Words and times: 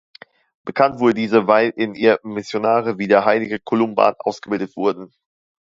Bekannt 0.65 0.99
wurde 0.99 1.13
diese, 1.13 1.45
weil 1.45 1.71
in 1.75 1.93
ihr 1.93 2.19
Missionare 2.23 2.97
wie 2.97 3.07
der 3.07 3.23
heilige 3.23 3.59
Columban 3.59 4.15
ausgebildet 4.17 4.75
wurden. 4.75 5.13